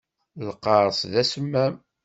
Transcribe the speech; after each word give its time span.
Lqaṛes 0.47 0.99
d 1.11 1.13
asemmam. 1.21 1.73